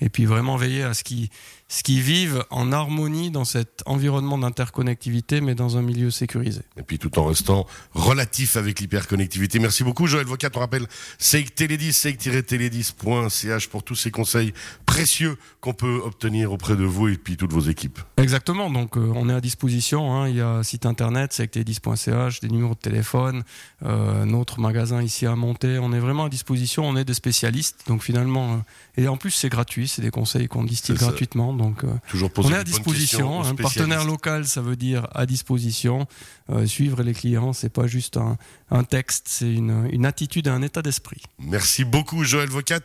et 0.01 0.09
puis 0.09 0.25
vraiment 0.25 0.57
veiller 0.57 0.83
à 0.83 0.93
ce 0.93 1.03
qu'ils 1.03 1.29
ce 1.69 1.83
qui 1.83 1.99
vivent 1.99 2.45
en 2.49 2.71
harmonie 2.71 3.29
dans 3.29 3.43
cet 3.43 3.83
environnement 3.85 4.37
d'interconnectivité, 4.37 5.41
mais 5.41 5.53
dans 5.53 5.77
un 5.77 5.81
milieu 5.81 6.11
sécurisé. 6.11 6.61
Et 6.77 6.83
puis 6.83 6.97
tout 6.97 7.19
en 7.19 7.25
restant 7.25 7.67
relatif 7.93 8.55
avec 8.55 8.79
l'hyperconnectivité. 8.79 9.59
Merci 9.59 9.83
beaucoup, 9.83 10.07
Joël 10.07 10.25
Vocat. 10.25 10.49
On 10.55 10.59
rappelle 10.59 10.87
Seik 11.17 11.55
Télédis, 11.55 11.93
seik-télédis.ch 11.93 13.67
pour 13.67 13.83
tous 13.83 13.95
ces 13.95 14.11
conseils 14.11 14.53
précieux 14.85 15.37
qu'on 15.59 15.73
peut 15.73 16.01
obtenir 16.03 16.53
auprès 16.53 16.75
de 16.75 16.85
vous 16.85 17.09
et 17.09 17.17
puis 17.17 17.35
toutes 17.35 17.51
vos 17.51 17.61
équipes. 17.61 17.99
Exactement. 18.17 18.69
Donc 18.69 18.97
euh, 18.97 19.11
on 19.15 19.29
est 19.29 19.33
à 19.33 19.41
disposition. 19.41 20.13
Hein. 20.13 20.29
Il 20.29 20.37
y 20.37 20.41
a 20.41 20.63
site 20.63 20.85
internet 20.85 21.33
seiktélédis.ch, 21.33 22.39
des 22.39 22.49
numéros 22.49 22.75
de 22.75 22.79
téléphone, 22.79 23.43
euh, 23.85 24.25
notre 24.25 24.59
magasin 24.59 25.01
ici 25.01 25.25
à 25.25 25.35
monter. 25.35 25.79
On 25.79 25.91
est 25.91 25.99
vraiment 25.99 26.25
à 26.25 26.29
disposition. 26.29 26.87
On 26.87 26.95
est 26.95 27.05
des 27.05 27.13
spécialistes. 27.13 27.83
Donc 27.87 28.03
finalement, 28.03 28.53
euh, 28.53 29.01
et 29.01 29.07
en 29.07 29.17
plus 29.17 29.31
c'est 29.31 29.49
gratuit. 29.49 29.87
C'est 29.87 30.01
des 30.01 30.11
conseils 30.11 30.47
qu'on 30.47 30.63
distille 30.63 30.95
gratuitement. 30.95 31.53
Donc, 31.57 31.83
euh, 31.83 31.87
Toujours 32.09 32.31
poser 32.31 32.49
on 32.49 32.51
est 32.53 32.57
à 32.59 32.63
disposition. 32.63 33.41
Un 33.41 33.55
partenaire 33.55 34.01
spécialistes. 34.01 34.07
local, 34.07 34.45
ça 34.47 34.61
veut 34.61 34.75
dire 34.75 35.07
à 35.13 35.25
disposition. 35.25 36.07
Euh, 36.49 36.65
suivre 36.65 37.03
les 37.03 37.13
clients, 37.13 37.51
c'est 37.51 37.69
pas 37.69 37.87
juste 37.87 38.15
un, 38.15 38.37
un 38.71 38.83
texte, 38.83 39.25
c'est 39.27 39.51
une, 39.51 39.89
une 39.91 40.05
attitude 40.05 40.47
et 40.47 40.49
un 40.49 40.61
état 40.61 40.81
d'esprit. 40.81 41.21
Merci 41.39 41.83
beaucoup, 41.83 42.23
Joël 42.23 42.47
Vocat. 42.49 42.79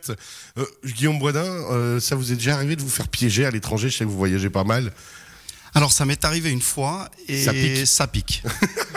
Euh, 0.57 0.65
Guillaume 0.85 1.19
Boisdin, 1.19 1.45
euh, 1.45 1.99
ça 1.99 2.15
vous 2.15 2.31
est 2.31 2.35
déjà 2.35 2.55
arrivé 2.55 2.75
de 2.75 2.81
vous 2.81 2.89
faire 2.89 3.07
piéger 3.07 3.45
à 3.45 3.51
l'étranger? 3.51 3.89
Je 3.89 3.97
sais 3.97 4.03
que 4.05 4.09
vous 4.09 4.17
voyagez 4.17 4.49
pas 4.49 4.63
mal. 4.63 4.91
Alors 5.75 5.91
ça 5.91 6.05
m'est 6.05 6.23
arrivé 6.25 6.51
une 6.51 6.61
fois 6.61 7.09
et 7.27 7.41
Ça 7.43 7.53
pique. 7.53 7.87
ça 7.87 8.07
pique. 8.07 8.43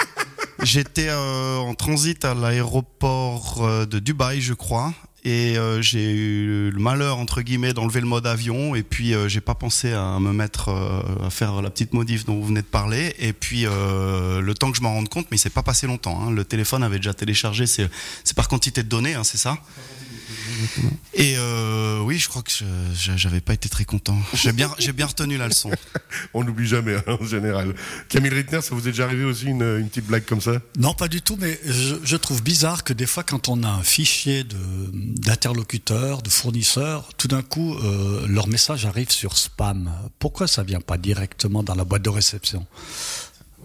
J'étais 0.63 1.09
euh, 1.09 1.59
en 1.59 1.75
transit 1.75 2.25
à 2.25 2.35
l'aéroport 2.35 3.87
de 3.87 3.99
Dubaï, 3.99 4.41
je 4.41 4.55
crois, 4.55 4.93
et 5.27 5.59
euh, 5.59 5.83
j'ai 5.83 6.09
eu 6.13 6.71
le 6.71 6.79
malheur 6.79 7.19
entre 7.19 7.43
guillemets 7.43 7.73
d'enlever 7.75 8.01
le 8.01 8.07
mode 8.07 8.29
avion, 8.29 8.77
et 8.77 8.85
puis 8.85 9.13
euh, 9.13 9.29
j'ai 9.29 9.41
pas 9.41 9.57
pensé 9.57 9.93
à 9.93 10.21
me 10.21 10.33
mettre 10.33 10.69
euh, 10.69 11.27
à 11.27 11.31
faire 11.31 11.61
la 11.63 11.71
petite 11.71 11.93
modif 11.95 12.25
dont 12.25 12.37
vous 12.37 12.47
venez 12.47 12.63
de 12.63 12.67
parler, 12.67 13.13
et 13.19 13.33
puis 13.33 13.67
euh, 13.67 14.41
le 14.41 14.55
temps 14.55 14.71
que 14.71 14.79
je 14.79 14.83
m'en 14.83 14.95
rende 14.95 15.09
compte, 15.09 15.27
mais 15.33 15.37
il 15.37 15.41
s'est 15.41 15.51
pas 15.51 15.65
passé 15.65 15.89
longtemps. 15.89 16.23
hein. 16.23 16.31
Le 16.31 16.45
téléphone 16.45 16.85
avait 16.85 16.99
déjà 16.99 17.13
téléchargé, 17.13 17.67
c'est 17.67 17.91
par 18.37 18.47
quantité 18.47 18.85
de 18.85 18.89
données, 18.89 19.15
hein, 19.15 19.25
c'est 19.25 19.39
ça? 19.39 19.59
Et 21.15 21.35
euh, 21.39 22.01
oui, 22.01 22.19
je 22.19 22.29
crois 22.29 22.43
que 22.43 22.51
je- 22.51 23.17
j'avais 23.17 23.41
pas 23.41 23.55
été 23.55 23.69
très 23.69 23.85
content. 23.85 24.17
J'ai 24.35 24.53
bien, 24.53 24.71
j'ai 24.79 24.93
bien 24.93 25.07
retenu 25.07 25.37
la 25.39 25.49
leçon. 25.49 25.71
On 26.35 26.45
n'oublie 26.45 26.67
jamais, 26.67 26.97
hein, 26.97 27.17
en 27.21 27.25
général. 27.25 27.75
Camille 28.09 28.31
Rittner, 28.31 28.61
ça 28.63 28.75
vous 28.75 28.81
est 28.89 28.93
déjà 28.93 29.05
arrivé 29.05 29.25
aussi 29.25 29.47
une, 29.47 29.63
une 29.63 29.89
petite 29.89 30.07
blague 30.07 30.25
comme 30.25 30.41
ça? 30.41 30.53
Non, 30.79 30.95
pas 30.95 31.09
du 31.09 31.23
tout, 31.23 31.37
mais 31.41 31.59
je, 31.65 31.97
je 32.03 32.17
trouve 32.17 32.43
bizarre 32.43 32.85
que 32.85 32.93
des 32.93 33.07
fois, 33.07 33.23
quand 33.23 33.49
on 33.49 33.63
a 33.63 33.69
un 33.69 33.83
fichier 33.83 34.45
de- 34.45 34.57
d'interlocuteurs, 34.93 36.23
de, 36.23 36.31
fournisseurs, 36.31 37.09
tout 37.17 37.29
d'un 37.29 37.43
coup, 37.43 37.75
euh, 37.75 38.27
leur 38.29 38.49
message 38.49 38.87
arrive 38.87 39.11
sur 39.11 39.37
spam. 39.37 39.91
Pourquoi 40.19 40.47
ça 40.47 40.63
vient 40.63 40.81
pas 40.81 40.99
directement 40.99 41.63
dans 41.63 41.75
la 41.75 41.85
boîte 41.85 42.03
de 42.03 42.11
réception? 42.11 42.67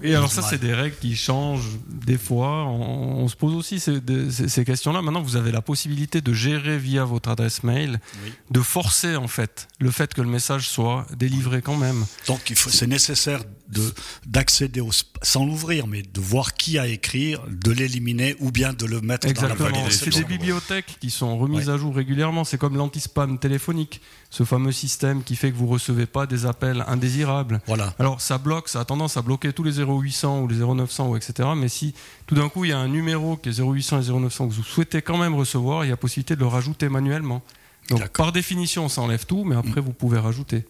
Et 0.03 0.15
alors 0.15 0.31
ça, 0.31 0.41
c'est 0.41 0.57
des 0.59 0.73
règles 0.73 0.95
qui 0.99 1.15
changent 1.15 1.77
des 1.87 2.17
fois. 2.17 2.65
On, 2.65 3.19
on 3.23 3.27
se 3.27 3.35
pose 3.35 3.53
aussi 3.53 3.79
ces, 3.79 4.01
de- 4.01 4.29
ces- 4.29 4.49
ces 4.49 4.65
questions-là. 4.65 5.01
Maintenant, 5.01 5.21
vous 5.21 5.35
avez 5.35 5.51
la 5.51 5.61
possibilité 5.61 6.21
de 6.21 6.33
gérer 6.33 6.77
via 6.77 7.03
votre 7.05 7.29
adresse 7.29 7.63
mail, 7.63 7.99
Oui. 8.25 8.31
de 8.49 8.59
forcer 8.61 9.15
en 9.15 9.27
fait 9.27 9.67
le 9.79 9.91
fait 9.91 10.13
que 10.13 10.21
le 10.21 10.27
message 10.29 10.67
soit 10.69 11.05
délivré 11.17 11.61
quand 11.61 11.77
même. 11.77 12.05
Donc, 12.27 12.49
il 12.49 12.55
faut, 12.55 12.69
c'est 12.69 12.87
nécessaire 12.87 13.41
de 13.69 13.81
d'accéder 14.25 14.81
au 14.81 14.89
sans 15.23 15.45
l'ouvrir, 15.45 15.87
mais 15.87 16.01
de 16.01 16.19
voir 16.19 16.53
qui 16.55 16.77
a 16.79 16.87
écrit, 16.87 17.35
de 17.49 17.71
l'éliminer 17.71 18.35
ou 18.39 18.51
bien 18.51 18.73
de 18.73 18.85
le 18.85 19.01
mettre 19.01 19.27
dans 19.31 19.41
la 19.43 19.51
Exactement. 19.53 19.85
C'est 19.89 20.09
des 20.09 20.23
bibliothèques 20.23 20.97
qui 20.99 21.09
sont 21.09 21.37
remises 21.37 21.69
à 21.69 21.77
jour 21.77 21.95
régulièrement. 21.95 22.43
C'est 22.43 22.57
comme 22.57 22.75
l'anti-spam 22.75 23.37
téléphonique, 23.39 24.01
ce 24.29 24.43
fameux 24.43 24.71
système 24.71 25.23
qui 25.23 25.35
fait 25.35 25.51
que 25.51 25.57
vous 25.57 25.67
recevez 25.67 26.05
pas 26.05 26.25
des 26.25 26.45
appels 26.45 26.83
indésirables. 26.87 27.61
Voilà. 27.67 27.93
Alors 27.99 28.19
ça 28.21 28.37
bloque, 28.37 28.67
ça 28.69 28.81
a 28.81 28.85
tendance 28.85 29.15
à 29.17 29.21
bloquer 29.21 29.53
tous 29.53 29.63
les 29.63 29.79
0800 29.99 30.41
ou 30.41 30.47
les 30.47 30.57
0900 30.57 31.09
ou 31.09 31.17
etc. 31.17 31.49
Mais 31.55 31.69
si 31.69 31.93
tout 32.27 32.35
d'un 32.35 32.49
coup 32.49 32.65
il 32.65 32.69
y 32.69 32.73
a 32.73 32.77
un 32.77 32.87
numéro 32.87 33.37
qui 33.37 33.49
est 33.49 33.59
0800 33.59 34.01
et 34.01 34.11
0900 34.11 34.49
que 34.49 34.53
vous 34.53 34.63
souhaitez 34.63 35.01
quand 35.01 35.17
même 35.17 35.35
recevoir, 35.35 35.85
il 35.85 35.89
y 35.89 35.91
a 35.91 35.97
possibilité 35.97 36.35
de 36.35 36.41
le 36.41 36.47
rajouter 36.47 36.89
manuellement. 36.89 37.41
Donc 37.89 38.07
par 38.09 38.31
définition 38.31 38.89
ça 38.89 39.01
enlève 39.01 39.25
tout, 39.25 39.43
mais 39.43 39.55
après 39.55 39.81
vous 39.81 39.93
pouvez 39.93 40.19
rajouter. 40.19 40.65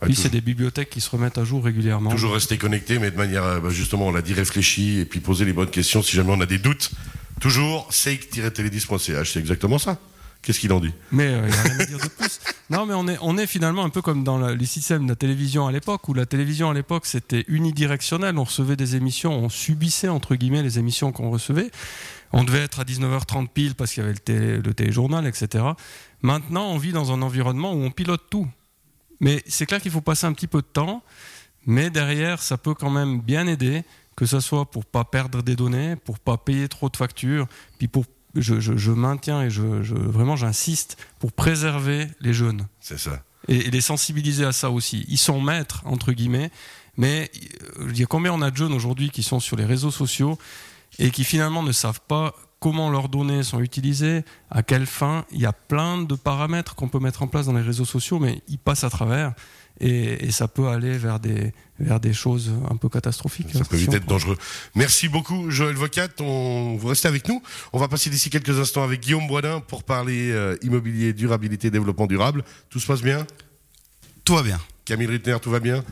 Puis 0.00 0.14
c'est 0.14 0.28
des 0.28 0.40
bibliothèques 0.40 0.90
qui 0.90 1.00
se 1.00 1.10
remettent 1.10 1.38
à 1.38 1.44
jour 1.44 1.64
régulièrement. 1.64 2.10
Toujours 2.10 2.34
rester 2.34 2.58
connecté, 2.58 2.98
mais 2.98 3.10
de 3.10 3.16
manière, 3.16 3.44
euh, 3.44 3.60
bah, 3.60 3.70
justement, 3.70 4.08
on 4.08 4.12
l'a 4.12 4.22
dit, 4.22 4.34
réfléchie, 4.34 5.00
et 5.00 5.04
puis 5.04 5.20
poser 5.20 5.44
les 5.44 5.52
bonnes 5.52 5.70
questions 5.70 6.02
si 6.02 6.14
jamais 6.16 6.32
on 6.32 6.40
a 6.40 6.46
des 6.46 6.58
doutes. 6.58 6.90
Toujours, 7.40 7.86
sake-télédis.ch, 7.90 9.32
c'est 9.32 9.38
exactement 9.38 9.78
ça. 9.78 9.98
Qu'est-ce 10.46 10.60
qu'il 10.60 10.72
en 10.72 10.78
dit? 10.80 10.92
Mais 11.10 11.24
il 11.24 11.38
n'y 11.50 11.52
a 11.52 11.62
rien 11.62 11.78
à 11.80 11.84
dire 11.84 11.98
de 11.98 12.08
plus. 12.08 12.40
Non, 12.70 12.84
mais 12.86 12.94
on 12.94 13.06
est, 13.06 13.16
on 13.20 13.36
est 13.38 13.46
finalement 13.46 13.84
un 13.84 13.90
peu 13.90 14.02
comme 14.02 14.24
dans 14.24 14.38
la- 14.38 14.54
les 14.54 14.66
systèmes 14.66 15.04
de 15.04 15.08
la 15.10 15.14
télévision 15.16 15.66
à 15.68 15.72
l'époque, 15.72 16.08
où 16.08 16.14
la 16.14 16.26
télévision 16.26 16.68
à 16.70 16.74
l'époque 16.74 17.06
c'était 17.06 17.44
unidirectionnel. 17.48 18.38
On 18.38 18.44
recevait 18.44 18.74
des 18.76 18.96
émissions, 18.96 19.32
on 19.32 19.48
subissait 19.48 20.08
entre 20.08 20.34
guillemets 20.34 20.62
les 20.62 20.78
émissions 20.78 21.12
qu'on 21.12 21.30
recevait. 21.30 21.70
On 22.32 22.42
devait 22.42 22.60
être 22.62 22.80
à 22.80 22.84
19h30 22.84 23.48
pile 23.48 23.74
parce 23.76 23.92
qu'il 23.92 24.02
y 24.02 24.04
avait 24.04 24.14
le, 24.14 24.18
télé- 24.18 24.56
le 24.58 24.74
téléjournal, 24.74 25.26
etc. 25.28 25.64
Maintenant, 26.22 26.66
on 26.70 26.78
vit 26.78 26.90
dans 26.92 27.12
un 27.12 27.22
environnement 27.22 27.72
où 27.72 27.82
on 27.82 27.90
pilote 27.92 28.22
tout. 28.30 28.48
Mais 29.20 29.42
c'est 29.46 29.66
clair 29.66 29.80
qu'il 29.80 29.92
faut 29.92 30.00
passer 30.00 30.26
un 30.26 30.32
petit 30.32 30.48
peu 30.48 30.60
de 30.60 30.66
temps, 30.66 31.02
mais 31.66 31.88
derrière, 31.90 32.42
ça 32.42 32.56
peut 32.58 32.74
quand 32.74 32.90
même 32.90 33.20
bien 33.20 33.46
aider, 33.46 33.82
que 34.16 34.26
ce 34.26 34.40
soit 34.40 34.68
pour 34.70 34.84
pas 34.84 35.04
perdre 35.04 35.42
des 35.42 35.54
données, 35.56 35.94
pour 35.96 36.18
pas 36.18 36.36
payer 36.36 36.68
trop 36.68 36.88
de 36.90 36.96
factures, 36.96 37.46
puis 37.78 37.86
pour 37.88 38.04
je, 38.40 38.60
je- 38.60 38.76
je 38.76 38.90
maintiens 38.92 39.42
et 39.42 39.50
je, 39.50 39.82
je- 39.82 39.94
vraiment 39.94 40.36
j'insiste 40.36 40.96
pour 41.18 41.32
préserver 41.32 42.06
les 42.20 42.32
jeunes 42.34 42.66
C'est 42.80 42.98
ça. 42.98 43.22
et, 43.48 43.56
et 43.66 43.70
les 43.70 43.80
sensibiliser 43.80 44.44
à 44.44 44.52
ça 44.52 44.70
aussi. 44.70 45.04
Ils 45.08 45.18
sont 45.18 45.40
maîtres 45.40 45.82
entre 45.84 46.12
guillemets, 46.12 46.50
mais 46.96 47.30
euh, 47.80 47.88
il 47.90 47.98
y 47.98 48.02
a 48.02 48.06
combien 48.06 48.32
on 48.32 48.42
a 48.42 48.50
de 48.50 48.56
jeunes 48.56 48.72
aujourd'hui 48.72 49.10
qui 49.10 49.22
sont 49.22 49.40
sur 49.40 49.56
les 49.56 49.64
réseaux 49.64 49.90
sociaux 49.90 50.38
et 50.98 51.10
qui 51.10 51.24
finalement 51.24 51.62
ne 51.62 51.72
savent 51.72 52.00
pas 52.08 52.34
comment 52.58 52.88
leurs 52.88 53.10
données 53.10 53.42
sont 53.42 53.60
utilisées, 53.60 54.24
à 54.50 54.62
quelle 54.62 54.86
fin. 54.86 55.26
Il 55.30 55.40
y 55.40 55.46
a 55.46 55.52
plein 55.52 56.00
de 56.02 56.14
paramètres 56.14 56.74
qu'on 56.74 56.88
peut 56.88 56.98
mettre 57.00 57.22
en 57.22 57.26
place 57.26 57.44
dans 57.46 57.52
les 57.52 57.60
réseaux 57.62 57.84
sociaux, 57.84 58.18
mais 58.18 58.40
ils 58.48 58.58
passent 58.58 58.82
à 58.84 58.88
travers. 58.90 59.34
Et, 59.80 60.26
et 60.26 60.30
ça 60.30 60.48
peut 60.48 60.68
aller 60.68 60.96
vers 60.96 61.20
des, 61.20 61.52
vers 61.78 62.00
des 62.00 62.14
choses 62.14 62.50
un 62.70 62.76
peu 62.76 62.88
catastrophiques. 62.88 63.48
Ça 63.52 63.64
peut 63.64 63.76
vite 63.76 63.90
on 63.90 63.96
être 63.96 64.06
dangereux. 64.06 64.38
Merci 64.74 65.08
beaucoup, 65.08 65.50
Joël 65.50 65.74
Vocat. 65.74 66.08
On... 66.20 66.76
Vous 66.78 66.88
restez 66.88 67.08
avec 67.08 67.28
nous. 67.28 67.42
On 67.72 67.78
va 67.78 67.88
passer 67.88 68.08
d'ici 68.08 68.30
quelques 68.30 68.58
instants 68.58 68.84
avec 68.84 69.00
Guillaume 69.00 69.26
Boisdin 69.26 69.60
pour 69.60 69.84
parler 69.84 70.30
euh, 70.32 70.56
immobilier, 70.62 71.12
durabilité, 71.12 71.70
développement 71.70 72.06
durable. 72.06 72.42
Tout 72.70 72.80
se 72.80 72.86
passe 72.86 73.02
bien? 73.02 73.26
Tout 74.24 74.34
va 74.34 74.42
bien. 74.42 74.60
Camille 74.84 75.08
Rittner, 75.08 75.36
tout 75.42 75.50
va 75.50 75.60
bien? 75.60 75.84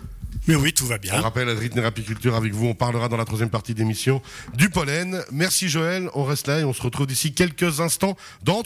Mais 0.47 0.57
oui, 0.57 0.73
tout 0.73 0.87
va 0.87 0.97
On 0.97 0.99
bien. 0.99 1.21
rappelle 1.21 1.49
Rittner 1.49 1.85
Apiculture 1.85 2.35
avec 2.35 2.53
vous. 2.53 2.67
On 2.67 2.75
parlera 2.75 3.09
dans 3.09 3.17
la 3.17 3.25
troisième 3.25 3.49
partie 3.49 3.73
d'émission 3.73 4.21
du 4.55 4.69
pollen. 4.69 5.23
Merci 5.33 5.69
Joël. 5.69 6.11
On 6.14 6.25
reste 6.25 6.49
là 6.49 6.61
et 6.61 6.64
on 6.64 6.73
se 6.73 6.83
retrouve 6.83 7.07
d'ici 7.07 7.33
quelques 7.33 7.81
instants 7.81 8.17
dans 8.43 8.59
Entre 8.59 8.62